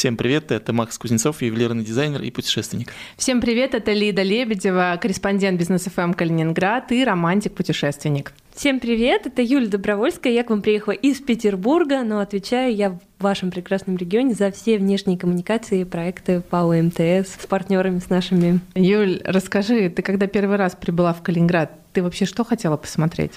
[0.00, 2.90] Всем привет, это Макс Кузнецов, ювелирный дизайнер и путешественник.
[3.18, 8.32] Всем привет, это Лида Лебедева, корреспондент бизнес ФМ Калининград и романтик-путешественник.
[8.54, 12.98] Всем привет, это Юля Добровольская, я к вам приехала из Петербурга, но отвечаю я в
[13.18, 18.60] вашем прекрасном регионе за все внешние коммуникации и проекты по МТС с партнерами, с нашими.
[18.74, 23.32] Юль, расскажи, ты когда первый раз прибыла в Калининград, ты вообще что хотела посмотреть?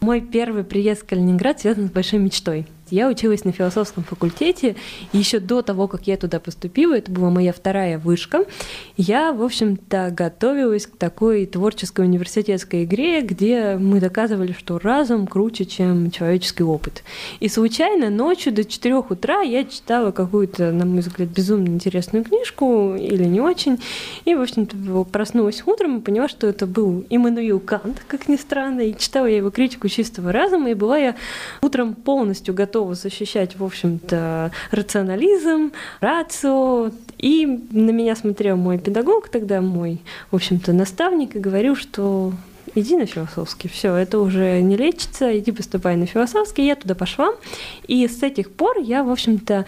[0.00, 4.76] Мой первый приезд в Калининград связан с большой мечтой– я училась на философском факультете,
[5.12, 8.44] и еще до того, как я туда поступила, это была моя вторая вышка,
[8.96, 15.64] я, в общем-то, готовилась к такой творческой университетской игре, где мы доказывали, что разум круче,
[15.64, 17.02] чем человеческий опыт.
[17.40, 22.94] И случайно ночью до 4 утра я читала какую-то, на мой взгляд, безумно интересную книжку,
[22.94, 23.78] или не очень,
[24.24, 28.80] и, в общем-то, проснулась утром и поняла, что это был Иммануил Кант, как ни странно,
[28.80, 31.16] и читала я его критику чистого разума, и была я
[31.62, 36.90] утром полностью готова готова защищать, в общем-то, рационализм, рацио.
[37.18, 40.00] И на меня смотрел мой педагог, тогда мой,
[40.30, 42.32] в общем-то, наставник, и говорил, что
[42.74, 46.66] иди на философский, все, это уже не лечится, иди поступай на философский.
[46.66, 47.34] Я туда пошла,
[47.86, 49.66] и с этих пор я, в общем-то,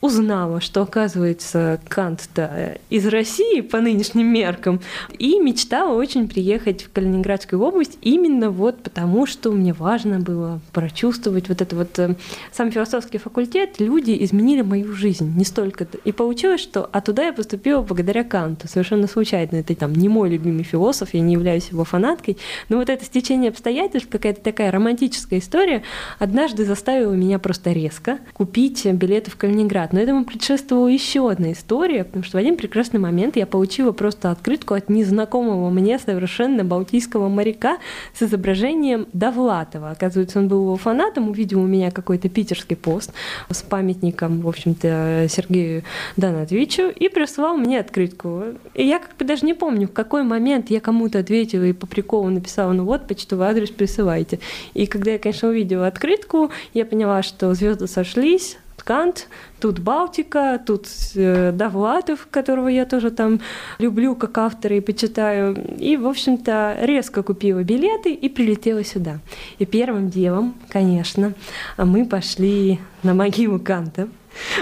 [0.00, 4.80] узнала, что, оказывается, Кант да, из России по нынешним меркам,
[5.18, 11.48] и мечтала очень приехать в Калининградскую область именно вот потому, что мне важно было прочувствовать
[11.48, 12.14] вот это вот э,
[12.52, 15.86] сам философский факультет, люди изменили мою жизнь, не столько.
[16.04, 19.56] И получилось, что а туда я поступила благодаря Канту, совершенно случайно.
[19.56, 22.36] Это там не мой любимый философ, я не являюсь его фанаткой,
[22.68, 25.82] но вот это стечение обстоятельств, какая-то такая романтическая история,
[26.18, 29.85] однажды заставила меня просто резко купить билеты в Калининград.
[29.92, 34.30] Но этому предшествовала еще одна история, потому что в один прекрасный момент я получила просто
[34.30, 37.78] открытку от незнакомого мне совершенно балтийского моряка
[38.14, 39.90] с изображением Довлатова.
[39.90, 43.12] Оказывается, он был его фанатом, увидел у меня какой-то питерский пост
[43.50, 45.82] с памятником, в общем-то, Сергею
[46.16, 48.44] Донатовичу и прислал мне открытку.
[48.74, 51.86] И я как бы даже не помню, в какой момент я кому-то ответила и по
[51.86, 54.40] приколу написала, ну вот, почтовый адрес присылайте.
[54.74, 59.26] И когда я, конечно, увидела открытку, я поняла, что звезды сошлись, Кант,
[59.58, 60.86] тут Балтика, тут
[61.16, 63.40] э, Довлатов, которого я тоже там
[63.80, 65.56] люблю как автора и почитаю.
[65.76, 69.18] И, в общем-то, резко купила билеты и прилетела сюда.
[69.58, 71.32] И первым делом, конечно,
[71.76, 74.06] мы пошли на могилу Канта.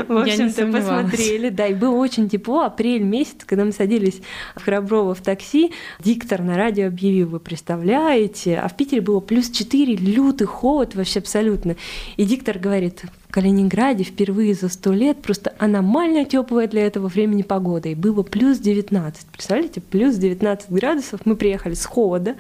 [0.09, 1.51] В общем-то, посмотрели.
[1.51, 2.63] Да, и было очень тепло.
[2.63, 4.23] Апрель месяц, когда мы садились
[4.57, 9.51] в Храброво в такси, диктор на радио объявил, вы представляете, а в Питере было плюс
[9.51, 11.77] 4, лютый холод вообще абсолютно.
[12.17, 13.03] И диктор говорит,
[13.35, 17.89] Калининграде впервые за сто лет просто аномально теплая для этого времени погода.
[17.89, 19.27] И было плюс 19.
[19.27, 21.23] Представляете, плюс 19 градусов.
[21.25, 22.37] Мы приехали с холода.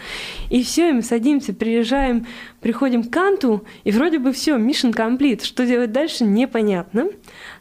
[0.50, 2.28] И все, и мы садимся, приезжаем,
[2.60, 5.42] приходим к Канту, и вроде бы все, mission complete.
[5.42, 7.08] Что делать дальше, непонятно.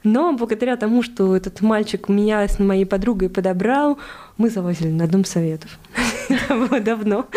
[0.03, 3.97] Но благодаря тому, что этот мальчик меня с моей подругой подобрал,
[4.37, 5.79] мы завозили на Дом Советов.
[6.49, 7.27] Было давно.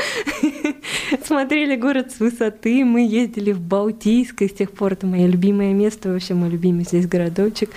[1.25, 6.11] Смотрели город с высоты, мы ездили в Балтийск, с тех пор это мое любимое место,
[6.11, 7.71] вообще мой любимый здесь городочек.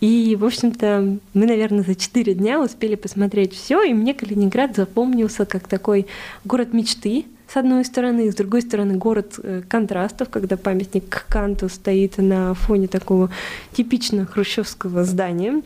[0.00, 5.44] И, в общем-то, мы, наверное, за четыре дня успели посмотреть все, и мне Калининград запомнился
[5.44, 6.06] как такой
[6.44, 12.18] город мечты, с одной стороны, с другой стороны город э, контрастов, когда памятник Канту стоит
[12.18, 13.28] на фоне такого
[13.72, 15.60] типично хрущевского здания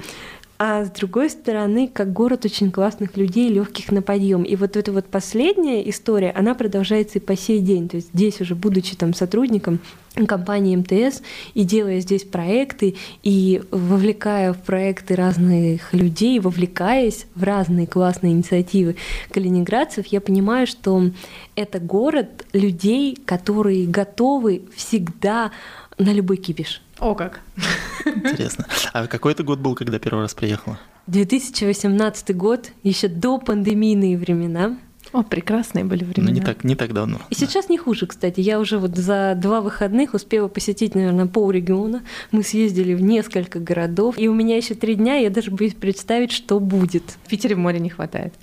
[0.57, 4.45] а с другой стороны, как город очень классных людей, легких на подъем.
[4.45, 7.89] И вот эта вот последняя история, она продолжается и по сей день.
[7.89, 9.81] То есть здесь уже, будучи там сотрудником
[10.29, 11.23] компании МТС
[11.55, 12.95] и делая здесь проекты
[13.25, 18.95] и вовлекая в проекты разных людей, вовлекаясь в разные классные инициативы
[19.33, 21.11] калининградцев, я понимаю, что
[21.57, 25.51] это город людей, которые готовы всегда
[25.99, 26.81] на любой кипиш.
[26.99, 27.41] О, как.
[28.05, 28.67] Интересно.
[28.93, 30.79] А какой это год был, когда первый раз приехала?
[31.07, 34.79] 2018 год, еще до пандемийные времена.
[35.13, 36.31] О, прекрасные были времена.
[36.31, 37.19] Ну, не так, не так давно.
[37.31, 37.47] И да.
[37.47, 38.41] сейчас не хуже, кстати.
[38.41, 42.03] Я уже вот за два выходных успела посетить, наверное, пол региона.
[42.33, 44.19] Мы съездили в несколько городов.
[44.19, 47.05] И у меня еще три дня, я даже боюсь представить, что будет.
[47.25, 48.35] В Питере моря не хватает.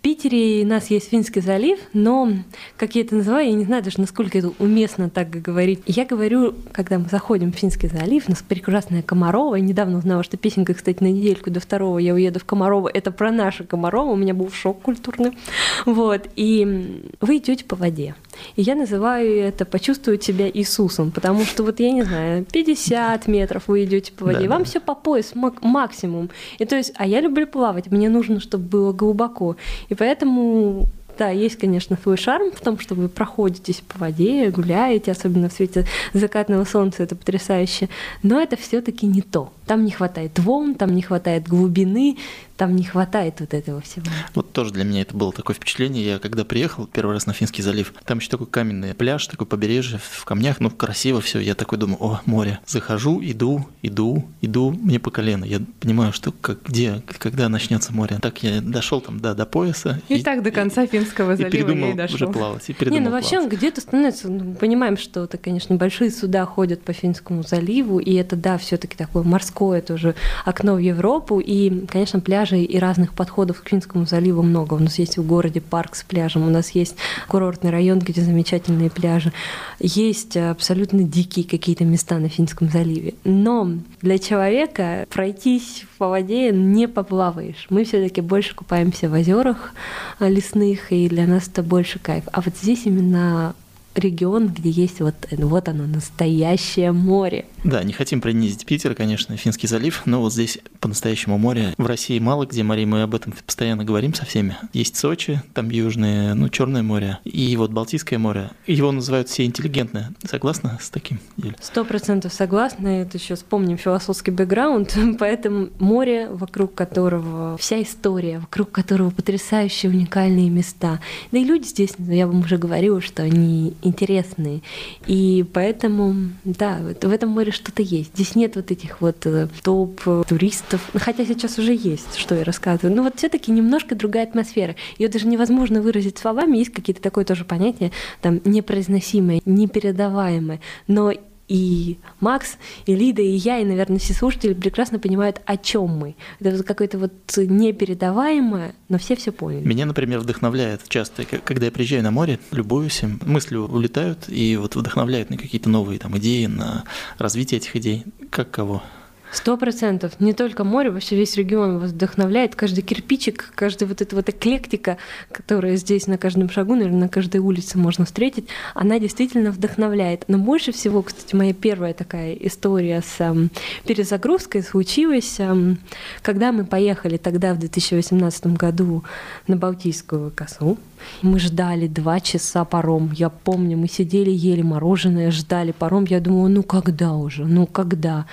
[0.00, 2.30] Питере у нас есть Финский залив, но,
[2.76, 5.80] как я это называю, я не знаю даже, насколько это уместно так говорить.
[5.86, 9.56] Я говорю, когда мы заходим в Финский залив, у нас прекрасная Комарова.
[9.56, 12.88] Я недавно узнала, что песенка, кстати, на недельку до второго я уеду в Комарова.
[12.92, 14.12] Это про нашу Комарова.
[14.12, 15.36] У меня был шок культурный.
[15.84, 16.28] Вот.
[16.36, 18.14] И вы идете по воде.
[18.56, 23.64] И я называю это почувствовать себя Иисусом, потому что вот я не знаю, 50 метров
[23.66, 24.64] вы идете по воде, да, вам да.
[24.64, 26.30] все по пояс максимум.
[26.58, 29.56] И то есть, а я люблю плавать, мне нужно, чтобы было глубоко.
[29.88, 30.86] И поэтому
[31.18, 35.52] да, есть, конечно, свой шарм в том, что вы проходитесь по воде, гуляете, особенно в
[35.52, 37.88] свете закатного солнца, это потрясающе.
[38.22, 42.16] Но это все-таки не то Там не хватает волн, там не хватает глубины,
[42.56, 44.06] там не хватает вот этого всего.
[44.34, 46.04] Вот тоже для меня это было такое впечатление.
[46.04, 50.00] Я когда приехал первый раз на Финский залив, там еще такой каменный пляж, такой побережье
[50.02, 51.38] в камнях, ну красиво все.
[51.38, 52.60] Я такой думаю, о, море.
[52.66, 55.44] Захожу, иду, иду, иду, мне по колено.
[55.44, 58.18] Я понимаю, что как, где, когда начнется море.
[58.22, 60.00] Так я дошел там да, до пояса.
[60.08, 62.14] И, и так до конца Финского залива и передумал я и дошел.
[62.16, 62.70] уже плавать.
[62.70, 66.82] И не, ну вообще он где-то становится, ну, понимаем, что это, конечно, большие суда ходят
[66.82, 70.14] по Финскому заливу, и это, да, все-таки такое морское тоже
[70.44, 74.74] окно в Европу, и, конечно, пляжей и разных подходов к Финскому заливу много.
[74.74, 76.96] У нас есть в городе парк с пляжем, у нас есть
[77.26, 79.32] курортный район, где замечательные пляжи,
[79.80, 83.14] есть абсолютно дикие какие-то места на Финском заливе.
[83.24, 87.66] Но для человека пройтись по воде не поплаваешь.
[87.70, 89.72] Мы все-таки больше купаемся в озерах
[90.20, 92.24] лесных, и для нас это больше кайф.
[92.32, 93.54] А вот здесь именно
[93.98, 97.46] регион, где есть вот, вот оно, настоящее море.
[97.64, 101.74] Да, не хотим принизить Питер, конечно, Финский залив, но вот здесь по-настоящему море.
[101.76, 104.56] В России мало где море, мы об этом постоянно говорим со всеми.
[104.72, 108.50] Есть Сочи, там южное, ну, Черное море, и вот Балтийское море.
[108.66, 110.12] Его называют все интеллигентное.
[110.24, 111.20] Согласна с таким?
[111.60, 112.88] Сто процентов согласна.
[113.02, 114.96] Это еще вспомним философский бэкграунд.
[115.18, 121.00] Поэтому море, вокруг которого вся история, вокруг которого потрясающие уникальные места.
[121.32, 124.62] Да и люди здесь, я вам уже говорила, что они интересные.
[125.06, 126.14] И поэтому,
[126.44, 128.12] да, в этом море что-то есть.
[128.14, 132.94] Здесь нет вот этих вот э, топ туристов, хотя сейчас уже есть, что я рассказываю.
[132.94, 134.76] Но вот все-таки немножко другая атмосфера.
[134.98, 136.58] Ее даже невозможно выразить словами.
[136.58, 140.60] Есть какие-то такое тоже понятие, там, непроизносимое, непередаваемое.
[140.86, 141.12] Но
[141.48, 142.56] и Макс,
[142.86, 146.14] и Лида, и я, и, наверное, все слушатели прекрасно понимают, о чем мы.
[146.40, 149.66] Это вот какое-то вот непередаваемое, но все все поняли.
[149.66, 154.76] Меня, например, вдохновляет часто, когда я приезжаю на море, любуюсь им, мысли улетают и вот
[154.76, 156.84] вдохновляют на какие-то новые там идеи, на
[157.18, 158.04] развитие этих идей.
[158.30, 158.82] Как кого?
[159.30, 160.20] Сто процентов.
[160.20, 162.54] Не только море, вообще весь регион вас вдохновляет.
[162.54, 164.96] Каждый кирпичик, каждая вот эта вот эклектика,
[165.30, 170.24] которая здесь на каждом шагу, наверное, на каждой улице можно встретить, она действительно вдохновляет.
[170.28, 173.50] Но больше всего, кстати, моя первая такая история с эм,
[173.86, 175.78] перезагрузкой случилась, эм,
[176.22, 179.04] когда мы поехали тогда, в 2018 году,
[179.46, 180.78] на Балтийскую косу.
[181.22, 183.12] Мы ждали два часа паром.
[183.12, 186.04] Я помню, мы сидели, ели мороженое, ждали паром.
[186.08, 188.26] Я думала, ну когда уже, ну когда?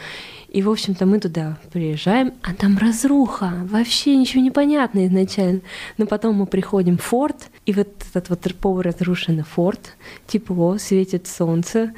[0.56, 5.60] И, в общем-то, мы туда приезжаем, а там разруха, вообще ничего не понятно изначально.
[5.98, 9.98] Но потом мы приходим в форт, и вот этот вот полуразрушенный форт,
[10.28, 11.94] тепло, светит солнце,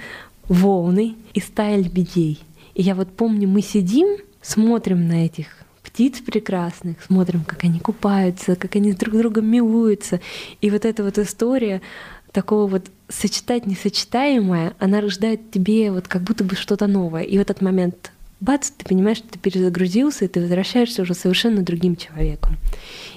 [0.47, 2.39] волны и стая лебедей.
[2.73, 5.49] И я вот помню, мы сидим, смотрим на этих
[5.83, 10.19] птиц прекрасных, смотрим, как они купаются, как они друг с другом милуются.
[10.61, 11.83] И вот эта вот история
[12.31, 17.21] такого вот сочетать несочетаемое, она рождает тебе вот как будто бы что-то новое.
[17.21, 21.63] И в этот момент бац, ты понимаешь, что ты перезагрузился, и ты возвращаешься уже совершенно
[21.63, 22.57] другим человеком.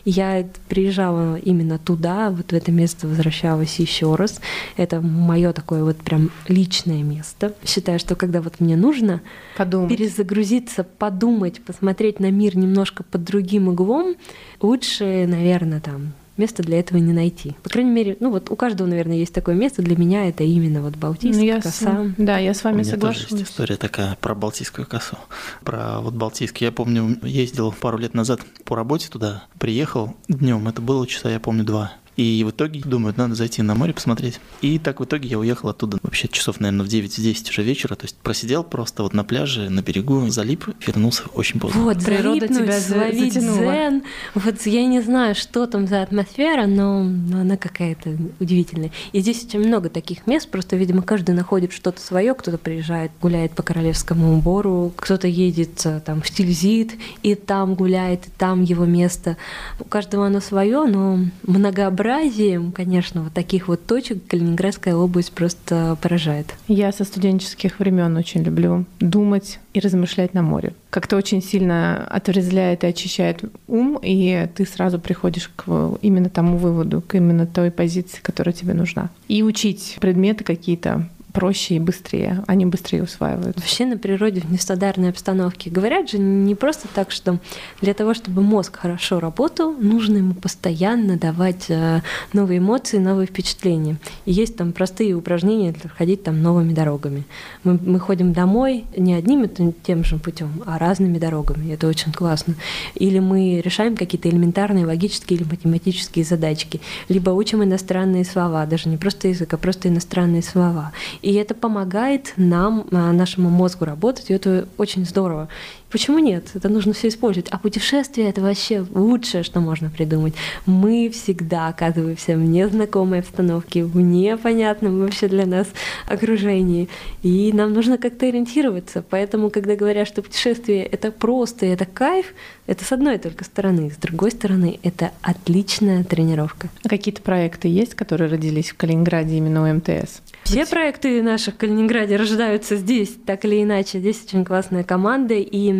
[0.05, 4.40] И я приезжала именно туда, вот в это место возвращалась еще раз.
[4.76, 7.55] Это мое такое вот прям личное место.
[7.64, 9.20] Считаю, что когда вот мне нужно
[9.56, 9.90] подумать.
[9.90, 14.17] перезагрузиться, подумать, посмотреть на мир немножко под другим углом,
[14.61, 17.55] лучше, наверное, там места для этого не найти.
[17.63, 19.83] По крайней мере, ну вот у каждого, наверное, есть такое место.
[19.83, 22.05] Для меня это именно вот Балтийская ну, я коса.
[22.05, 22.15] С...
[22.19, 23.25] Да, я с вами у меня соглашусь.
[23.27, 25.17] Тоже есть история такая про Балтийскую косу.
[25.63, 26.67] Про вот Балтийский.
[26.67, 30.67] Я помню, ездил пару лет назад по работе туда, приехал днем.
[30.69, 31.93] Это было часа, я помню, два.
[32.20, 34.41] И в итоге думаю, надо зайти на море посмотреть.
[34.60, 37.94] И так в итоге я уехал оттуда вообще часов, наверное, в 9-10 уже вечера.
[37.94, 41.81] То есть просидел просто вот на пляже, на берегу, залип, вернулся очень поздно.
[41.81, 44.03] Вот, природа тебя словить дзен.
[44.34, 48.93] Вот я не знаю, что там за атмосфера, но она какая-то удивительная.
[49.12, 52.34] И здесь очень много таких мест, просто, видимо, каждый находит что-то свое.
[52.34, 58.27] Кто-то приезжает, гуляет по Королевскому убору, кто-то едет э, там в Тильзит, и там гуляет,
[58.27, 59.39] и там его место.
[59.79, 65.96] У каждого оно свое, но многообразие разнообразием, конечно, вот таких вот точек Калининградская область просто
[66.00, 66.55] поражает.
[66.69, 70.74] Я со студенческих времен очень люблю думать и размышлять на море.
[70.90, 77.00] Как-то очень сильно отрезвляет и очищает ум, и ты сразу приходишь к именно тому выводу,
[77.00, 79.10] к именно той позиции, которая тебе нужна.
[79.29, 83.56] И учить предметы какие-то проще и быстрее, они быстрее усваивают.
[83.56, 87.39] Вообще на природе в нестандартной обстановке говорят же не просто так, что
[87.81, 93.96] для того, чтобы мозг хорошо работал, нужно ему постоянно давать э, новые эмоции, новые впечатления.
[94.25, 97.25] И есть там простые упражнения для ходить там новыми дорогами.
[97.65, 101.72] Мы, мы ходим домой не одним и тем же путем, а разными дорогами.
[101.72, 102.55] Это очень классно.
[102.94, 108.96] Или мы решаем какие-то элементарные логические или математические задачки, либо учим иностранные слова, даже не
[108.96, 110.93] просто язык, а просто иностранные слова.
[111.22, 115.48] И это помогает нам, а, нашему мозгу работать, и это очень здорово.
[115.91, 116.51] Почему нет?
[116.55, 117.49] Это нужно все использовать.
[117.51, 120.35] А путешествие это вообще лучшее, что можно придумать.
[120.65, 125.67] Мы всегда оказываемся в незнакомой обстановке, в непонятном вообще для нас
[126.06, 126.89] окружении.
[127.23, 129.05] И нам нужно как-то ориентироваться.
[129.09, 132.27] Поэтому, когда говорят, что путешествие это просто, это кайф,
[132.67, 133.91] это с одной только стороны.
[133.91, 136.69] С другой стороны, это отличная тренировка.
[136.85, 140.20] А какие-то проекты есть, которые родились в Калининграде именно у МТС?
[140.44, 143.99] Все проекты наши в Калининграде рождаются здесь, так или иначе.
[143.99, 145.80] Здесь очень классная команда, и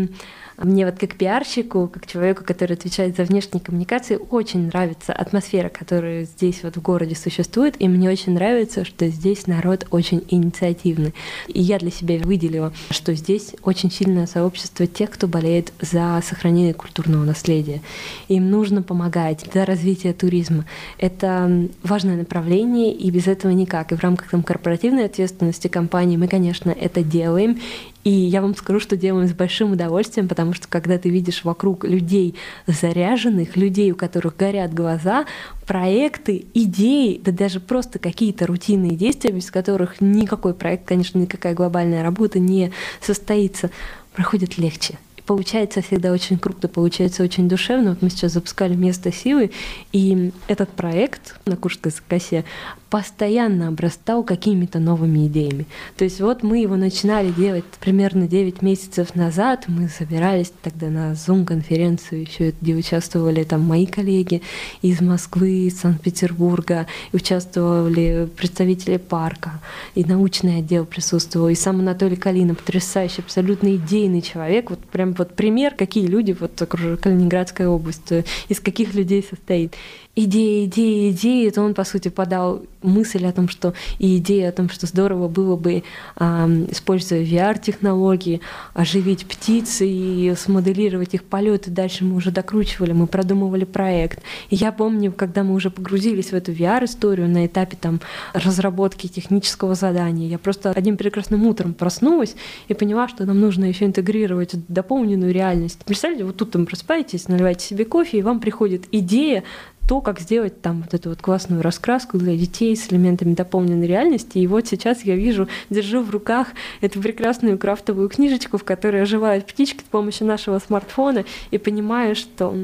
[0.63, 6.25] мне вот как пиарщику, как человеку, который отвечает за внешние коммуникации, очень нравится атмосфера, которая
[6.25, 11.15] здесь вот в городе существует, и мне очень нравится, что здесь народ очень инициативный.
[11.49, 16.75] И я для себя выделила, что здесь очень сильное сообщество тех, кто болеет за сохранение
[16.75, 17.81] культурного наследия.
[18.29, 20.67] Им нужно помогать за развитие туризма.
[20.99, 23.93] Это важное направление, и без этого никак.
[23.93, 27.61] И в рамках там, корпоративной ответственности компании мы, конечно, это делаем.
[28.03, 31.85] И я вам скажу, что делаем с большим удовольствием, потому что когда ты видишь вокруг
[31.85, 32.35] людей
[32.67, 35.27] заряженных, людей, у которых горят глаза,
[35.67, 42.03] проекты, идеи, да даже просто какие-то рутинные действия, без которых никакой проект, конечно, никакая глобальная
[42.03, 43.71] работа не состоится,
[44.15, 44.99] проходит легче
[45.31, 47.91] получается всегда очень круто, получается очень душевно.
[47.91, 49.53] Вот мы сейчас запускали «Место силы»,
[49.93, 52.45] и этот проект на Курской косе
[52.91, 55.67] постоянно обрастал какими-то новыми идеями.
[55.97, 61.13] То есть вот мы его начинали делать примерно 9 месяцев назад, мы собирались тогда на
[61.13, 64.43] Zoom-конференцию, еще где участвовали там мои коллеги
[64.83, 69.61] из Москвы, из Санкт-Петербурга, участвовали представители парка,
[69.95, 75.37] и научный отдел присутствовал, и сам Анатолий Калина, потрясающий, абсолютно идейный человек, вот прям вот
[75.37, 76.61] пример, какие люди, вот
[77.01, 78.13] Калининградская область,
[78.49, 79.75] из каких людей состоит
[80.17, 84.53] идеи, идеи, идеи, то он, по сути, подал мысль о том, что и идея о
[84.53, 85.83] том, что здорово было бы,
[86.17, 88.41] используя VR-технологии,
[88.75, 91.71] оживить птицы и смоделировать их полеты.
[91.71, 94.23] Дальше мы уже докручивали, мы продумывали проект.
[94.49, 98.01] И я помню, когда мы уже погрузились в эту VR-историю на этапе там,
[98.33, 102.35] разработки технического задания, я просто одним прекрасным утром проснулась
[102.69, 105.81] и поняла, что нам нужно еще интегрировать дополненную реальность.
[105.85, 109.45] Представляете, вот тут там просыпаетесь, наливаете себе кофе, и вам приходит идея
[109.91, 114.39] то, как сделать там вот эту вот классную раскраску для детей с элементами дополненной реальности.
[114.39, 116.47] И вот сейчас я вижу, держу в руках
[116.81, 122.55] эту прекрасную крафтовую книжечку, в которой оживают птички с помощью нашего смартфона, и понимаю, что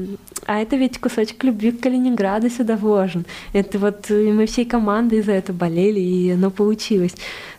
[0.45, 3.25] а это ведь кусочек любви к Калининграду сюда вложен.
[3.53, 7.15] Это вот и мы всей командой за это болели, и оно получилось.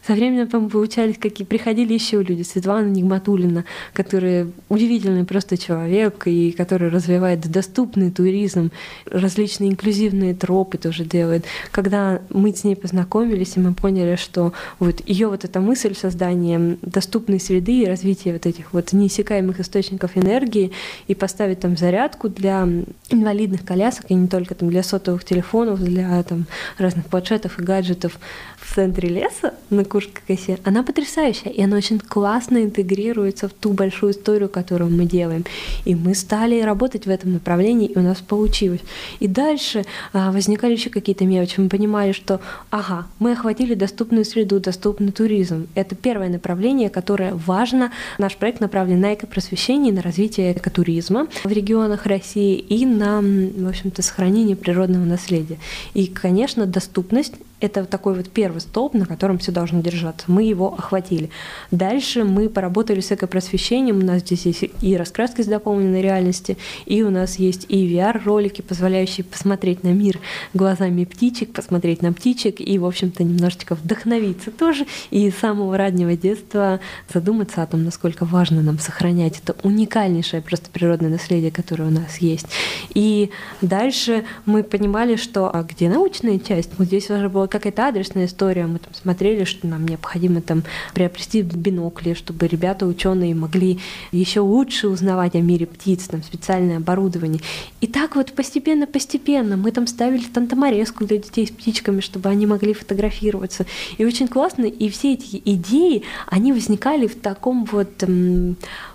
[0.06, 6.52] Со временем там получались какие приходили еще люди, Светлана Нигматулина, которая удивительный просто человек и
[6.52, 8.70] который развивает доступный туризм,
[9.04, 11.44] различные инклюзивные тропы тоже делает.
[11.73, 16.78] Когда мы с ней познакомились, и мы поняли, что вот ее вот эта мысль создания
[16.82, 20.73] доступной среды и развития вот этих вот неиссякаемых источников энергии
[21.06, 22.67] и поставить там зарядку для
[23.10, 26.46] инвалидных колясок, и не только там для сотовых телефонов, для там
[26.78, 28.18] разных планшетов и гаджетов
[28.60, 33.72] в центре леса на Курской косе, она потрясающая, и она очень классно интегрируется в ту
[33.72, 35.44] большую историю, которую мы делаем.
[35.84, 38.80] И мы стали работать в этом направлении, и у нас получилось.
[39.20, 41.60] И дальше а, возникали еще какие-то мелочи.
[41.60, 45.68] Мы понимали, что, ага, мы охватили доступную среду, доступный туризм.
[45.74, 47.92] Это первое направление, которое важно.
[48.18, 54.02] Наш проект направлен на экопросвещение, на развитие экотуризма в регионах России и на, в общем-то,
[54.02, 55.58] сохранение природного наследия.
[55.94, 60.26] И, конечно, доступность это такой вот первый столб, на котором все должно держаться.
[60.28, 61.30] Мы его охватили.
[61.70, 63.98] Дальше мы поработали с экопросвещением.
[63.98, 68.62] У нас здесь есть и раскраски с дополненной реальности, и у нас есть и VR-ролики,
[68.62, 70.20] позволяющие посмотреть на мир
[70.54, 74.86] глазами птичек, посмотреть на птичек и, в общем-то, немножечко вдохновиться тоже.
[75.10, 76.80] И с самого раннего детства
[77.12, 82.18] задуматься о том, насколько важно нам сохранять это уникальнейшее просто природное наследие, которое у нас
[82.18, 82.46] есть.
[82.94, 86.70] И дальше мы понимали, что а где научная часть?
[86.78, 88.67] Вот здесь уже было какая-то адресная история.
[88.67, 90.62] Мы там смотрели, что нам необходимо там
[90.95, 93.78] приобрести бинокли, чтобы ребята ученые могли
[94.12, 97.40] еще лучше узнавать о мире птиц, там специальное оборудование.
[97.81, 102.75] И так вот постепенно-постепенно мы там ставили тантаморезку для детей с птичками, чтобы они могли
[102.75, 103.67] фотографироваться.
[103.97, 108.05] И очень классно, и все эти идеи, они возникали в таком вот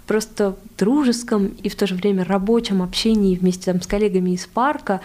[0.08, 5.02] просто дружеском и в то же время рабочем общении вместе там, с коллегами из парка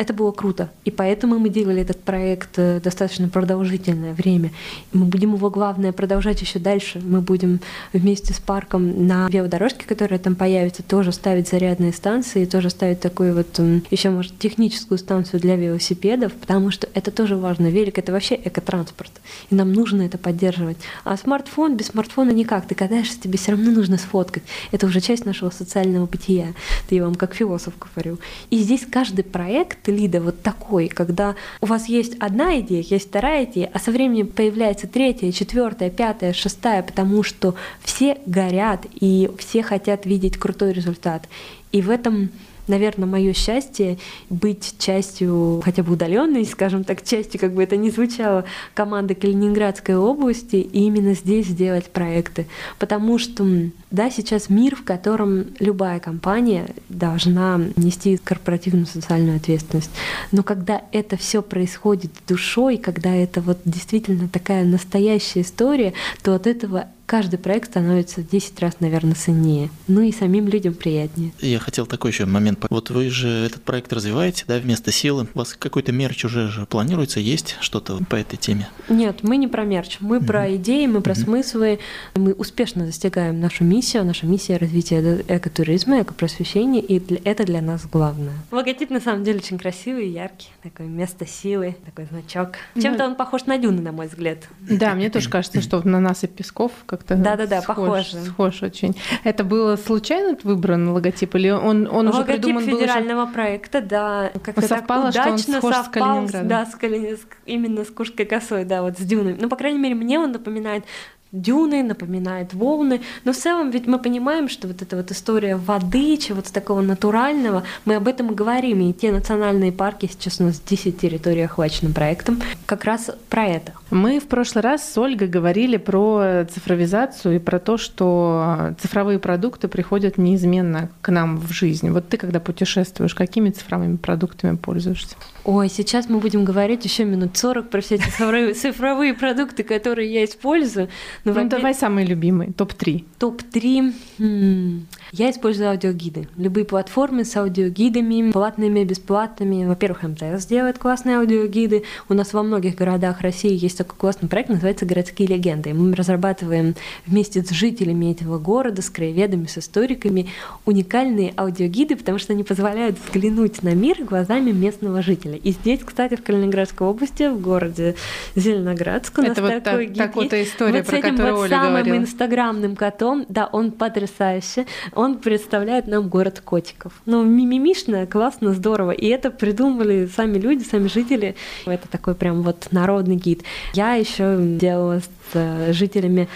[0.00, 0.70] это было круто.
[0.86, 4.50] И поэтому мы делали этот проект э, достаточно продолжительное время.
[4.94, 7.02] Мы будем его, главное, продолжать еще дальше.
[7.04, 7.60] Мы будем
[7.92, 13.34] вместе с парком на велодорожке, которая там появится, тоже ставить зарядные станции, тоже ставить такую
[13.34, 17.66] вот еще, может, техническую станцию для велосипедов, потому что это тоже важно.
[17.66, 19.12] Велик— это вообще экотранспорт,
[19.50, 20.78] и нам нужно это поддерживать.
[21.04, 22.66] А смартфон, без смартфона никак.
[22.66, 24.44] Ты катаешься, тебе все равно нужно сфоткать.
[24.72, 26.54] Это уже часть нашего социального бытия.
[26.88, 28.18] Ты я вам как философ говорю.
[28.48, 33.44] И здесь каждый проект лида вот такой, когда у вас есть одна идея, есть вторая
[33.44, 39.62] идея, а со временем появляется третья, четвертая, пятая, шестая, потому что все горят и все
[39.62, 41.28] хотят видеть крутой результат.
[41.72, 42.30] И в этом
[42.70, 43.98] наверное, мое счастье
[44.30, 48.44] быть частью, хотя бы удаленной, скажем так, частью, как бы это ни звучало,
[48.74, 52.46] команды Калининградской области, и именно здесь сделать проекты.
[52.78, 53.44] Потому что,
[53.90, 59.90] да, сейчас мир, в котором любая компания должна нести корпоративную социальную ответственность.
[60.32, 65.92] Но когда это все происходит душой, когда это вот действительно такая настоящая история,
[66.22, 69.68] то от этого каждый проект становится 10 раз, наверное, ценнее.
[69.88, 71.32] Ну и самим людям приятнее.
[71.40, 72.64] Я хотел такой еще момент.
[72.70, 75.26] Вот вы же этот проект развиваете, да, вместо силы.
[75.34, 77.18] У вас какой-то мерч уже же планируется?
[77.18, 78.68] Есть что-то по этой теме?
[78.88, 79.96] Нет, мы не про мерч.
[79.98, 80.24] Мы mm-hmm.
[80.24, 81.24] про идеи, мы про mm-hmm.
[81.24, 81.78] смыслы.
[82.14, 83.79] Мы успешно достигаем нашу миссию.
[84.04, 88.34] Наша миссия развития экотуризма, экопросвещения, и это для нас главное.
[88.52, 90.48] Логотип на самом деле очень красивый, яркий.
[90.62, 92.52] Такое место силы, такой значок.
[92.80, 94.38] Чем-то он похож на дюны, на мой взгляд.
[94.60, 98.24] Да, мне тоже кажется, что на нас и Песков, как как-то да-да-да, схож, похоже.
[98.24, 98.96] Схож очень.
[99.24, 104.30] Это было случайно выбран логотип или он, он логотип уже придуман федерального был проекта, да.
[104.42, 106.48] Как-то совпало, так удачно что он схож совпал, с Калининградом.
[106.48, 107.18] Да, с, Кали...
[107.46, 109.38] именно с Курской косой, да, вот с дюнами.
[109.40, 110.84] Ну, по крайней мере, мне он напоминает
[111.32, 113.00] дюны, напоминает волны.
[113.24, 117.62] Но в целом ведь мы понимаем, что вот эта вот история воды, чего-то такого натурального,
[117.84, 118.80] мы об этом и говорим.
[118.80, 123.72] И те национальные парки, сейчас у нас 10 территорий охвачены проектом, как раз про это.
[123.90, 129.68] Мы в прошлый раз с Ольгой говорили про цифровизацию и про то, что цифровые продукты
[129.68, 131.90] приходят неизменно к нам в жизнь.
[131.90, 135.16] Вот ты, когда путешествуешь, какими цифровыми продуктами пользуешься?
[135.44, 140.12] Ой, сейчас мы будем говорить еще минут 40 про все эти цифровые, цифровые продукты, которые
[140.12, 140.88] я использую.
[141.24, 143.04] Ну, ну давай самые любимые, топ-3.
[143.18, 144.82] Топ-3.
[145.12, 146.28] Я использую аудиогиды.
[146.36, 149.66] Любые платформы с аудиогидами, платными, бесплатными.
[149.66, 151.84] Во-первых, МТС делает классные аудиогиды.
[152.08, 155.70] У нас во многих городах России есть такой классный проект, называется «Городские легенды».
[155.70, 156.74] И мы разрабатываем
[157.06, 160.28] вместе с жителями этого города, с краеведами, с историками
[160.64, 165.36] уникальные аудиогиды, потому что они позволяют взглянуть на мир глазами местного жителя.
[165.36, 167.96] И здесь, кстати, в Калининградской области, в городе
[168.36, 171.48] Зеленоградск, у нас Это вот такой так, гид так, история, вот про этим вот Оля
[171.50, 171.96] самым говорила.
[171.96, 176.92] инстаграмным котом, да, он потрясающий он представляет нам город котиков.
[177.06, 178.92] Ну, мимимишно, классно, здорово.
[178.92, 181.36] И это придумали сами люди, сами жители.
[181.66, 183.42] Это такой прям вот народный гид.
[183.72, 186.28] Я еще делала с э, жителями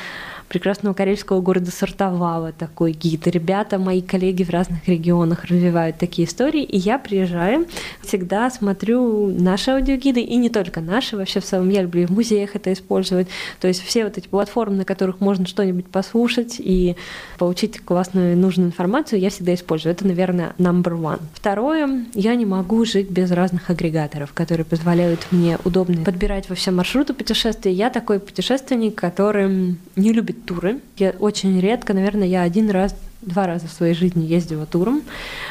[0.54, 3.26] прекрасного карельского города Сартовала такой гид.
[3.26, 7.66] Ребята, мои коллеги в разных регионах развивают такие истории, и я приезжаю,
[8.02, 12.54] всегда смотрю наши аудиогиды, и не только наши, вообще в целом я люблю в музеях
[12.54, 13.26] это использовать,
[13.60, 16.94] то есть все вот эти платформы, на которых можно что-нибудь послушать и
[17.36, 19.92] получить классную нужную информацию, я всегда использую.
[19.92, 21.20] Это, наверное, number one.
[21.32, 26.70] Второе, я не могу жить без разных агрегаторов, которые позволяют мне удобно подбирать во все
[26.70, 27.72] маршруты путешествия.
[27.72, 30.80] Я такой путешественник, который не любит туры.
[30.96, 32.94] Я очень редко, наверное, я один раз
[33.26, 35.02] два раза в своей жизни ездила туром,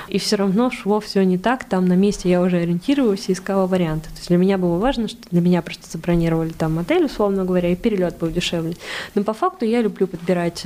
[0.07, 1.63] и все равно шло все не так.
[1.63, 4.09] Там на месте я уже ориентировалась и искала варианты.
[4.09, 7.69] То есть для меня было важно, что для меня просто забронировали там отель, условно говоря,
[7.69, 8.75] и перелет был дешевле.
[9.15, 10.65] Но по факту я люблю подбирать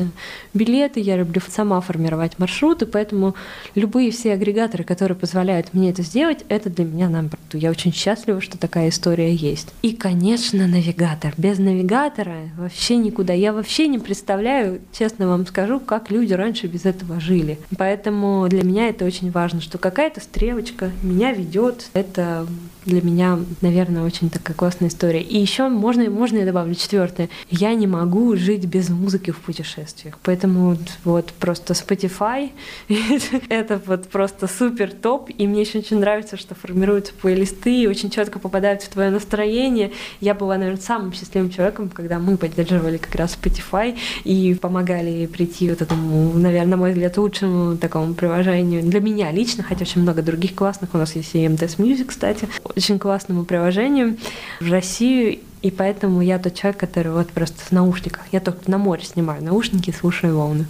[0.54, 3.36] билеты, я люблю сама формировать маршруты, поэтому
[3.76, 7.60] любые все агрегаторы, которые позволяют мне это сделать, это для меня number two.
[7.60, 9.74] Я очень счастлива, что такая история есть.
[9.82, 11.34] И, конечно, навигатор.
[11.38, 13.34] Без навигатора вообще никуда.
[13.34, 17.60] Я вообще не представляю, честно вам скажу, как люди раньше без этого этого жили.
[17.78, 21.90] Поэтому для меня это очень важно, что какая-то стрелочка меня ведет.
[21.94, 22.48] Это
[22.88, 25.22] для меня, наверное, очень такая классная история.
[25.22, 27.30] И еще можно, можно я добавлю четвертое.
[27.50, 30.18] Я не могу жить без музыки в путешествиях.
[30.24, 32.52] Поэтому вот просто Spotify
[33.50, 35.30] это вот просто супер топ.
[35.38, 39.92] И мне еще очень нравится, что формируются плейлисты и очень четко попадают в твое настроение.
[40.22, 45.70] Я была, наверное, самым счастливым человеком, когда мы поддерживали как раз Spotify и помогали прийти
[45.70, 50.56] вот этому, наверное, мой взгляд, лучшему такому приложению для меня лично, хотя очень много других
[50.56, 50.94] классных.
[50.94, 54.18] У нас есть и MTS Music, кстати, очень классному приложению
[54.60, 55.40] в Россию.
[55.62, 58.24] И поэтому я тот человек, который вот просто в наушниках.
[58.32, 60.68] Я только на море снимаю наушники слушаю волны.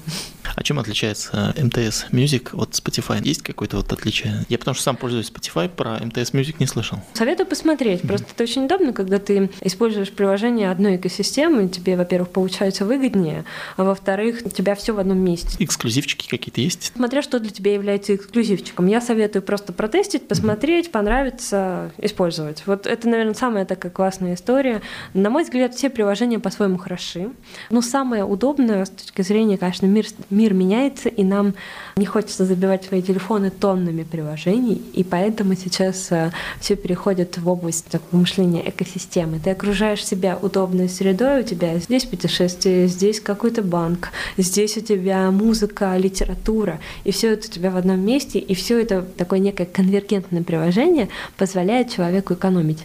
[0.55, 3.21] А чем отличается МТС Music от Spotify?
[3.23, 4.45] Есть какое-то вот отличие?
[4.49, 6.99] Я потому что сам пользуюсь Spotify, про МТС Music не слышал.
[7.13, 8.01] Советую посмотреть.
[8.01, 13.45] Просто это очень удобно, когда ты используешь приложение одной экосистемы, тебе, во-первых, получается выгоднее,
[13.75, 15.63] а во-вторых, у тебя все в одном месте.
[15.63, 16.91] Эксклюзивчики какие-то есть?
[16.95, 18.87] Смотря что для тебя является эксклюзивчиком.
[18.87, 22.63] Я советую просто протестить, посмотреть, понравится, использовать.
[22.65, 24.76] Вот это, наверное, самая такая классная история.
[25.13, 27.29] На мой взгляд, все приложения по-своему хороши.
[27.69, 31.53] Но самое удобное с точки зрения, конечно, мир, мир меняется, и нам
[31.95, 37.85] не хочется забивать свои телефоны тоннами приложений, и поэтому сейчас э, все переходит в область
[37.85, 39.39] такого мышления экосистемы.
[39.39, 45.31] Ты окружаешь себя удобной средой, у тебя здесь путешествие, здесь какой-то банк, здесь у тебя
[45.31, 49.65] музыка, литература, и все это у тебя в одном месте, и все это такое некое
[49.65, 52.83] конвергентное приложение позволяет человеку экономить.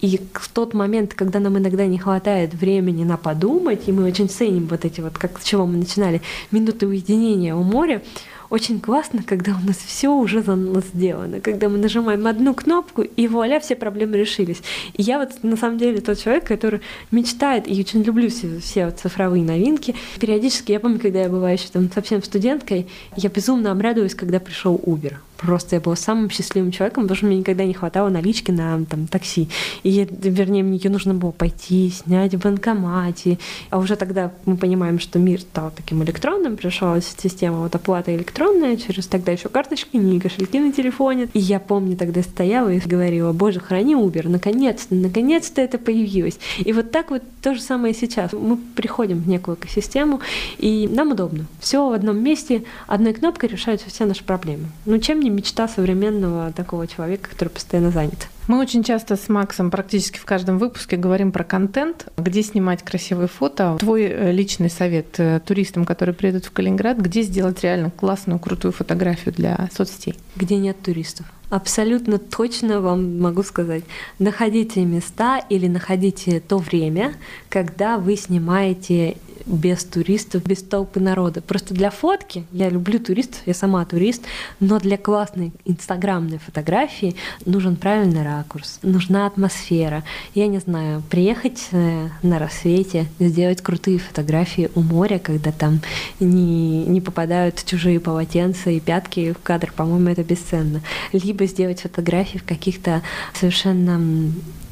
[0.00, 4.28] И в тот момент, когда нам иногда не хватает времени на подумать, и мы очень
[4.28, 8.02] ценим вот эти вот, как с чего мы начинали, минуты уединения у моря,
[8.50, 13.02] очень классно, когда у нас все уже за нас сделано, когда мы нажимаем одну кнопку,
[13.02, 14.62] и вуаля, все проблемы решились.
[14.92, 16.80] И я вот на самом деле тот человек, который
[17.10, 19.94] мечтает, и очень люблю все, все вот цифровые новинки.
[20.20, 24.80] Периодически, я помню, когда я была еще там совсем студенткой, я безумно обрадовалась, когда пришел
[24.84, 25.14] Uber.
[25.44, 29.06] Просто я была самым счастливым человеком, потому что мне никогда не хватало налички на там,
[29.06, 29.48] такси.
[29.82, 33.38] И, вернее, мне ее нужно было пойти, снять в банкомате.
[33.68, 38.76] А уже тогда мы понимаем, что мир стал таким электронным, пришла система вот оплаты электронная,
[38.76, 41.28] через тогда еще карточки, не кошельки на телефоне.
[41.34, 46.38] И я помню, тогда стояла и говорила, боже, храни Uber, наконец-то, наконец-то это появилось.
[46.58, 48.32] И вот так вот то же самое сейчас.
[48.32, 50.20] Мы приходим в некую экосистему,
[50.56, 51.44] и нам удобно.
[51.60, 54.64] Все в одном месте, одной кнопкой решаются все наши проблемы.
[54.86, 58.28] Ну, чем не мечта современного такого человека, который постоянно занят.
[58.46, 63.28] Мы очень часто с Максом практически в каждом выпуске говорим про контент, где снимать красивые
[63.28, 63.76] фото.
[63.80, 68.72] Твой э, личный совет э, туристам, которые приедут в Калининград, где сделать реально классную, крутую
[68.72, 70.14] фотографию для соцсетей?
[70.36, 71.26] Где нет туристов.
[71.48, 73.84] Абсолютно точно вам могу сказать.
[74.18, 77.14] Находите места или находите то время,
[77.48, 79.16] когда вы снимаете
[79.46, 81.42] без туристов, без толпы народа.
[81.42, 84.22] Просто для фотки, я люблю туристов, я сама турист,
[84.60, 90.04] но для классной инстаграмной фотографии нужен правильный ракурс, нужна атмосфера.
[90.34, 95.80] Я не знаю, приехать э, на рассвете, сделать крутые фотографии у моря, когда там
[96.20, 100.80] не, не попадают чужие полотенца и пятки в кадр, по-моему, это бесценно.
[101.12, 103.02] Либо сделать фотографии в каких-то
[103.34, 104.00] совершенно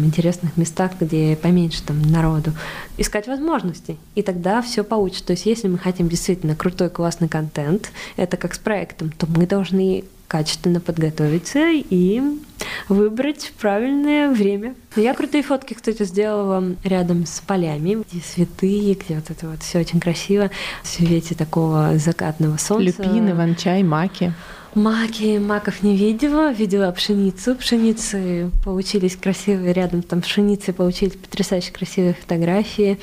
[0.04, 2.52] интересных местах, где поменьше там народу,
[2.98, 3.96] искать возможности.
[4.14, 5.26] И тогда все получится.
[5.26, 9.46] То есть если мы хотим действительно крутой, классный контент, это как с проектом, то мы
[9.46, 12.22] должны качественно подготовиться и
[12.88, 14.74] выбрать правильное время.
[14.96, 19.80] Я крутые фотки, кстати, сделала рядом с полями, где цветы, где вот это вот все
[19.80, 20.50] очень красиво,
[20.82, 23.02] в свете такого закатного солнца.
[23.02, 24.32] Люпины, иван-чай, маки.
[24.74, 27.54] Маки, маков не видела, видела пшеницу.
[27.56, 32.98] Пшеницы получились красивые, рядом там пшеницы получились потрясающе красивые фотографии.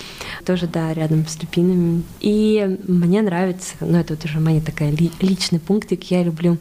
[0.45, 2.01] Тоже, да, рядом с люпинами.
[2.21, 6.57] И мне нравится, ну это вот уже моя такая ли, личный пунктик, я люблю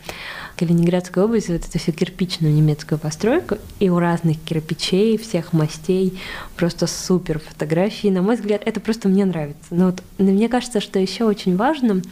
[0.58, 6.18] Калининградская область, вот эту всю кирпичную немецкую постройку, и у разных кирпичей, всех мастей,
[6.56, 8.08] просто супер фотографии.
[8.08, 9.62] На мой взгляд, это просто мне нравится.
[9.70, 12.02] Но вот мне кажется, что еще очень важно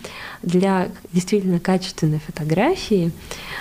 [0.42, 2.85] для действительно качественной фотографии,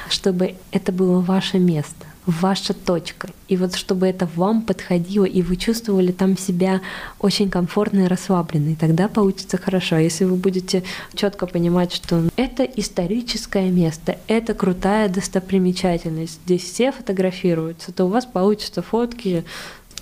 [0.10, 3.30] чтобы это было ваше место ваша точка.
[3.48, 6.82] И вот чтобы это вам подходило, и вы чувствовали там себя
[7.20, 9.98] очень комфортно и расслабленно, и тогда получится хорошо.
[9.98, 10.84] Если вы будете
[11.14, 18.26] четко понимать, что это историческое место, это крутая достопримечательность, здесь все фотографируются, то у вас
[18.26, 19.44] получатся фотки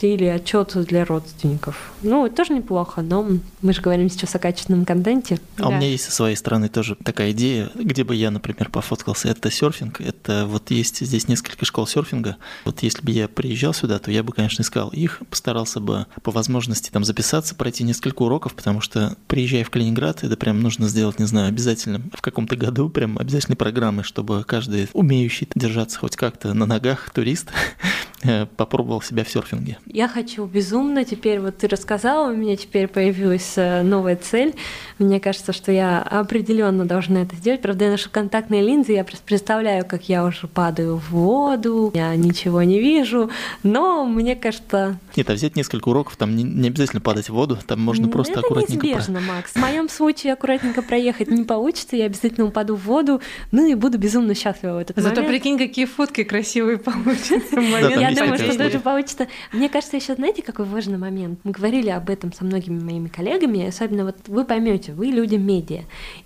[0.08, 1.92] или отчет для родственников.
[2.02, 3.28] Ну, это тоже неплохо, но
[3.62, 5.40] мы же говорим сейчас о качественном контенте.
[5.58, 5.68] А да.
[5.70, 9.30] у меня есть со своей стороны тоже такая идея, где бы я, например, пофоткался.
[9.30, 10.02] Это серфинг.
[10.02, 12.38] Это вот есть здесь несколько школ серфинга.
[12.66, 16.32] Вот если бы я приезжал сюда, то я бы, конечно, искал их, постарался бы по
[16.32, 21.20] возможности там записаться, пройти несколько уроков, потому что приезжая в Калининград, это прям нужно сделать,
[21.20, 26.54] не знаю, обязательно в каком-то году, прям обязательной программы, чтобы каждый умеющий держаться хоть как-то
[26.54, 27.50] на ногах турист
[28.58, 29.78] попробовал себя в серфинге.
[29.86, 34.56] Я хочу безумно, теперь вот ты рассказала, у меня теперь появилась э, новая цель.
[35.00, 37.62] Мне кажется, что я определенно должна это сделать.
[37.62, 42.64] Правда, я ношу контактные линзы, я представляю, как я уже падаю в воду, я ничего
[42.64, 43.30] не вижу,
[43.64, 45.00] но мне кажется...
[45.16, 48.34] Нет, а взять несколько уроков, там не, не обязательно падать в воду, там можно просто
[48.34, 48.86] это аккуратненько...
[48.86, 49.28] Это неизбежно, про...
[49.34, 49.52] Макс.
[49.52, 53.98] В моем случае аккуратненько проехать не получится, я обязательно упаду в воду, ну и буду
[53.98, 55.28] безумно счастлива в этот Зато момент.
[55.28, 57.60] прикинь, какие фотки красивые получатся.
[57.60, 59.28] Я думаю, что тоже получится.
[59.52, 61.40] Мне кажется, еще знаете, какой важный момент?
[61.44, 65.82] Мы говорили об этом со многими моими коллегами, особенно вот вы поймете, вы люди медиа,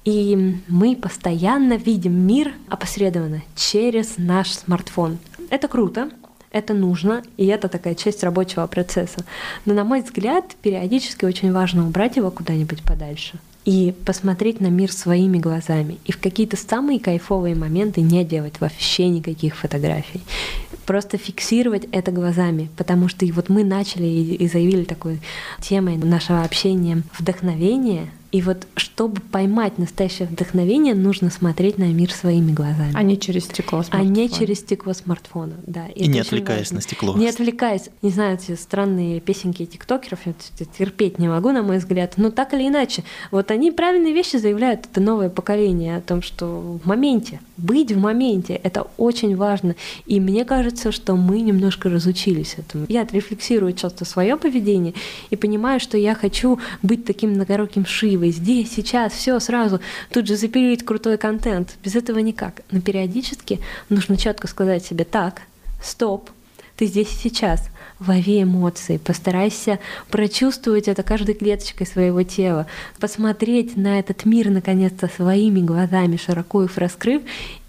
[0.06, 5.17] и мы постоянно видим мир опосредованно через наш смартфон.
[5.50, 6.10] Это круто,
[6.52, 9.26] это нужно, и это такая часть рабочего процесса.
[9.65, 14.93] Но, на мой взгляд, периодически очень важно убрать его куда-нибудь подальше и посмотреть на мир
[14.93, 15.97] своими глазами.
[16.06, 20.21] И в какие-то самые кайфовые моменты не делать вообще никаких фотографий.
[20.86, 25.19] Просто фиксировать это глазами, потому что и вот мы начали и, заявили такой
[25.60, 28.10] темой нашего общения вдохновение.
[28.32, 32.92] И вот чтобы поймать настоящее вдохновение, нужно смотреть на мир своими глазами.
[32.94, 34.10] А не через стекло А смартфона.
[34.10, 35.88] не через стекло смартфона, да.
[35.88, 36.76] И не это очень отвлекаясь важно.
[36.76, 37.16] на стекло.
[37.18, 37.90] Не отвлекаясь.
[38.02, 40.34] Не знаю, эти странные песенки тиктокеров, я
[40.78, 42.13] терпеть не могу, на мой взгляд.
[42.18, 46.80] Но так или иначе, вот они правильные вещи заявляют, это новое поколение, о том, что
[46.84, 49.76] в моменте, быть в моменте, это очень важно.
[50.06, 52.86] И мне кажется, что мы немножко разучились этому.
[52.90, 54.94] Я отрефлексирую часто свое поведение
[55.30, 57.86] и понимаю, что я хочу быть таким многоруким
[58.17, 58.32] Шивой.
[58.32, 59.80] Здесь, сейчас, все сразу.
[60.12, 61.75] Тут же запилить крутой контент.
[61.84, 62.62] Без этого никак.
[62.71, 65.43] Но периодически нужно четко сказать себе так,
[65.82, 66.30] стоп,
[66.75, 67.69] ты здесь и сейчас.
[67.99, 69.80] Лови эмоции, постарайся
[70.12, 72.67] прочувствовать это каждой клеточкой своего тела,
[72.99, 77.23] посмотреть на этот мир наконец-то своими глазами, широко их раскрыв,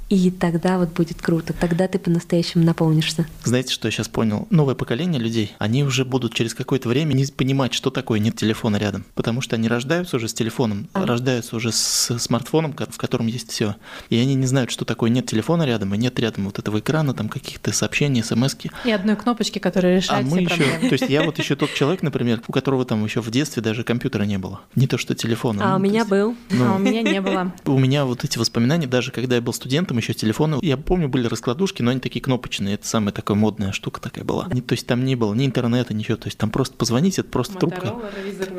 [0.09, 3.27] и тогда вот будет круто, тогда ты по-настоящему наполнишься.
[3.45, 4.47] Знаете, что я сейчас понял?
[4.51, 8.77] Новое поколение людей, они уже будут через какое-то время не понимать, что такое нет телефона
[8.77, 9.05] рядом.
[9.15, 11.05] Потому что они рождаются уже с телефоном, А.
[11.05, 13.77] рождаются уже с смартфоном, в котором есть все.
[14.09, 17.13] И они не знают, что такое нет телефона рядом, и нет рядом вот этого экрана,
[17.13, 20.89] там каких-то сообщений, смс И одной кнопочки, которая А решает мы все еще, проблемы.
[20.89, 23.85] то есть я вот еще тот человек, например, у которого там еще в детстве даже
[23.85, 24.61] компьютера не было.
[24.75, 25.65] Не то что телефона.
[25.67, 26.35] А Ну, у меня есть, был.
[26.51, 27.53] ну, А у меня не было.
[27.67, 31.27] У меня вот эти воспоминания, даже когда я был студентом, еще телефоны, я помню, были
[31.27, 34.49] раскладушки, но они такие кнопочные, это самая такая модная штука такая была.
[34.53, 37.29] Не- То есть там не было ни интернета, ничего, то есть там просто позвонить, это
[37.29, 37.97] просто трубка.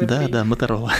[0.01, 0.93] Да, да, Моторола.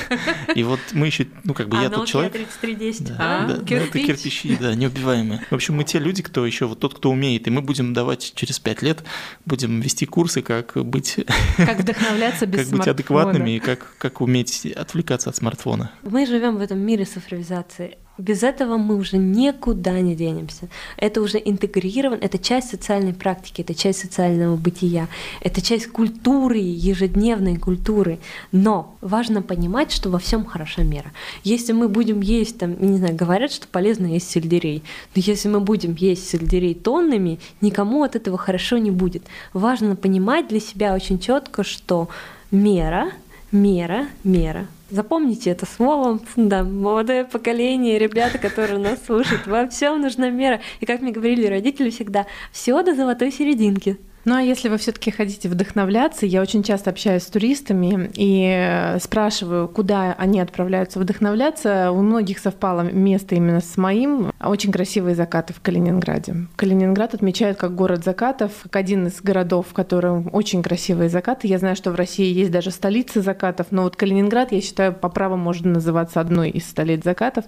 [0.56, 2.34] И вот мы еще, ну как бы а я тот человек.
[2.34, 3.08] 3310.
[3.08, 3.48] Да, а?
[3.48, 4.06] да, ну, это Кирпич.
[4.06, 5.46] кирпичи, да, неубиваемые.
[5.50, 8.34] В общем, мы те люди, кто еще, вот тот, кто умеет, и мы будем давать
[8.36, 9.04] через пять лет,
[9.46, 11.18] будем вести курсы, как быть,
[11.58, 15.92] Как вдохновляться без как быть адекватными и как, как уметь отвлекаться от смартфона.
[16.04, 17.98] Мы живем в этом мире цифровизации.
[18.20, 20.68] Без этого мы уже никуда не денемся.
[20.98, 25.08] Это уже интегрировано, это часть социальной практики, это часть социального бытия,
[25.40, 28.20] это часть культуры, ежедневной культуры.
[28.52, 31.14] Но важно понимать, что во всем хороша мера.
[31.46, 34.84] Если мы будем есть, там, не знаю, говорят, что полезно есть сельдерей,
[35.16, 39.24] но если мы будем есть сельдерей тоннами, никому от этого хорошо не будет.
[39.54, 42.10] Важно понимать для себя очень четко, что
[42.52, 43.14] мера,
[43.52, 44.68] мера, мера.
[44.90, 50.62] Запомните это слово, да, молодое поколение, ребята, которые нас слушают, во всем нужна мера.
[50.80, 53.98] И как мне говорили родители всегда, все до золотой серединки.
[54.26, 59.00] Ну а если вы все-таки хотите вдохновляться, я очень часто общаюсь с туристами и э,
[59.00, 61.92] спрашиваю, куда они отправляются вдохновляться.
[61.92, 64.32] У многих совпало место именно с моим.
[64.44, 66.48] Очень красивые закаты в Калининграде.
[66.58, 71.48] Калининград отмечают как город закатов, как один из городов, в котором очень красивые закаты.
[71.48, 75.10] Я знаю, что в России есть даже столицы закатов, но вот Калининград, я считаю, по
[75.10, 77.46] праву может называться одной из столиц закатов.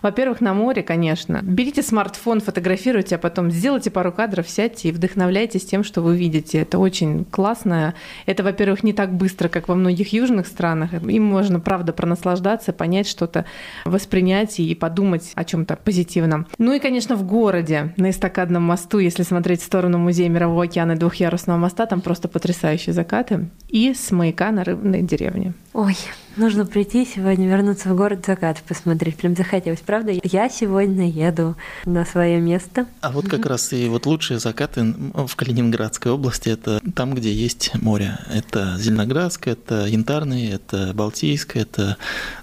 [0.00, 1.40] Во-первых, на море, конечно.
[1.42, 6.58] Берите смартфон, фотографируйте, а потом сделайте пару кадров, сядьте и вдохновляйтесь тем, что вы видите.
[6.58, 7.94] Это очень классно.
[8.26, 10.94] Это, во-первых, не так быстро, как во многих южных странах.
[10.94, 13.44] Им можно, правда, пронаслаждаться, понять что-то,
[13.84, 16.46] воспринять и подумать о чем-то позитивном.
[16.58, 20.92] Ну и, конечно, в городе, на эстакадном мосту, если смотреть в сторону Музея Мирового океана
[20.92, 23.48] и двухъярусного моста, там просто потрясающие закаты.
[23.68, 25.54] И с маяка на рыбной деревне.
[25.72, 25.96] Ой,
[26.36, 29.16] нужно прийти сегодня, вернуться в город закат, посмотреть.
[29.16, 30.12] Прям захотелось, правда?
[30.22, 32.86] Я сегодня еду на свое место.
[33.00, 37.72] А вот как раз и вот лучшие закаты в Калининградской области это там, где есть
[37.80, 38.18] море.
[38.32, 41.96] Это Зеленоградское, это Янтарный, это Балтийское, это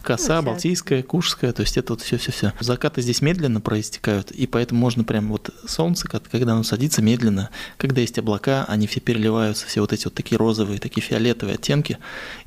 [0.03, 0.51] Коса, Ну, всё.
[0.51, 2.53] Балтийская, Куршская, то есть это вот все, все, все.
[2.59, 8.01] Закаты здесь медленно проистекают, и поэтому можно прям вот солнце, когда оно садится медленно, когда
[8.01, 11.97] есть облака, они все переливаются, все вот эти вот такие розовые, такие фиолетовые оттенки,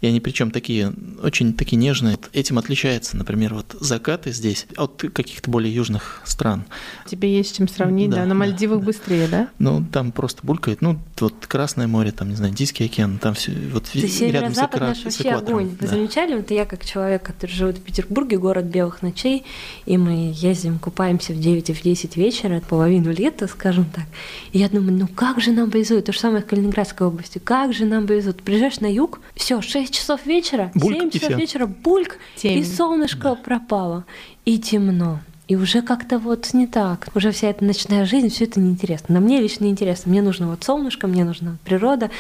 [0.01, 2.19] и они причем такие очень такие нежные.
[2.33, 6.65] Этим отличается, например, вот закаты здесь от каких-то более южных стран.
[7.07, 8.17] Тебе есть с чем сравнить, да?
[8.19, 8.87] Да, На Мальдивах да.
[8.87, 9.49] быстрее, да?
[9.59, 10.81] Ну, там просто булькает.
[10.81, 14.59] Ну, вот Красное море, там, не знаю, Индийский океан, там все вот Да рядом с,
[14.59, 15.59] экра- наш с вообще экватором.
[15.59, 15.69] огонь.
[15.69, 15.87] Вы да.
[15.87, 16.35] замечали?
[16.35, 19.45] Вот я как человек, который живет в Петербурге, город белых ночей,
[19.87, 24.05] и мы ездим, купаемся в 9 и в 10 вечера, половину лета, скажем так.
[24.53, 26.05] И я думаю, ну как же нам повезет?
[26.05, 27.39] То же самое в Калининградской области.
[27.39, 28.43] Как же нам повезет?
[28.43, 32.59] Приезжаешь на юг, все, 6 часов вечера, Бульк, 7 и часов вечера, бульк, Темень.
[32.59, 34.05] и солнышко пропало,
[34.45, 35.21] и темно.
[35.49, 37.09] И уже как-то вот не так.
[37.15, 39.15] Уже вся эта ночная жизнь, все это неинтересно.
[39.15, 40.11] На мне лично неинтересно.
[40.11, 42.11] Мне нужно вот солнышко, мне нужна природа.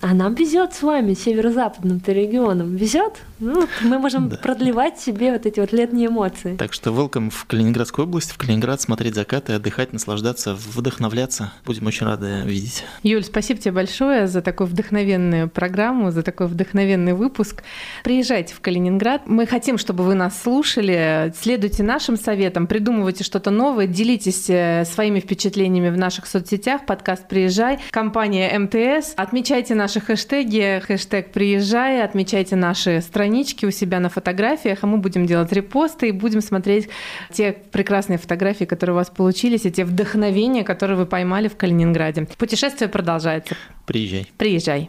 [0.00, 2.76] А нам везет с вами, северо-западным-то регионом.
[2.76, 3.14] Везет?
[3.38, 4.36] Ну, мы можем да.
[4.36, 6.56] продлевать себе вот эти вот летние эмоции.
[6.56, 11.52] Так что welcome в Калининградскую область, в Калининград, смотреть закаты, отдыхать, наслаждаться, вдохновляться.
[11.64, 12.84] Будем очень рады видеть.
[13.02, 17.62] Юль, спасибо тебе большое за такую вдохновенную программу, за такой вдохновенный выпуск.
[18.04, 19.22] Приезжайте в Калининград.
[19.26, 21.32] Мы хотим, чтобы вы нас слушали.
[21.40, 26.86] Следуйте нашим советам, придумывайте что-то новое, делитесь э, своими впечатлениями в наших соцсетях.
[26.86, 29.14] Подкаст «Приезжай», компания МТС.
[29.16, 35.26] Отмечайте наши хэштеги, хэштег «Приезжай», отмечайте наши странички у себя на фотографиях, а мы будем
[35.26, 36.88] делать репосты и будем смотреть
[37.32, 42.26] те прекрасные фотографии, которые у вас получились, и те вдохновения, которые вы поймали в Калининграде.
[42.38, 43.56] Путешествие продолжается.
[43.86, 44.30] Приезжай.
[44.36, 44.84] Приезжай.